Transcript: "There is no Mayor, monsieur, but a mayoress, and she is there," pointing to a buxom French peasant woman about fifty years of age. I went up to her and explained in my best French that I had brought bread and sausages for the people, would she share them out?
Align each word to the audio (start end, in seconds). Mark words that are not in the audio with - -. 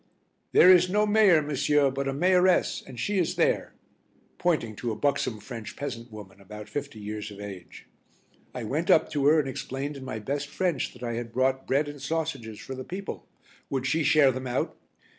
"There 0.51 0.71
is 0.73 0.89
no 0.89 1.05
Mayor, 1.05 1.43
monsieur, 1.43 1.91
but 1.91 2.07
a 2.07 2.11
mayoress, 2.11 2.81
and 2.87 2.99
she 2.99 3.19
is 3.19 3.35
there," 3.35 3.75
pointing 4.39 4.75
to 4.77 4.91
a 4.91 4.95
buxom 4.95 5.39
French 5.39 5.75
peasant 5.75 6.11
woman 6.11 6.41
about 6.41 6.67
fifty 6.69 6.99
years 6.99 7.29
of 7.29 7.39
age. 7.39 7.85
I 8.51 8.63
went 8.63 8.89
up 8.89 9.11
to 9.11 9.27
her 9.27 9.39
and 9.39 9.47
explained 9.47 9.95
in 9.97 10.03
my 10.03 10.17
best 10.17 10.47
French 10.47 10.91
that 10.93 11.03
I 11.03 11.13
had 11.13 11.31
brought 11.31 11.67
bread 11.67 11.87
and 11.87 12.01
sausages 12.01 12.59
for 12.59 12.73
the 12.73 12.83
people, 12.83 13.27
would 13.69 13.85
she 13.85 14.01
share 14.01 14.31
them 14.31 14.47
out? 14.47 14.75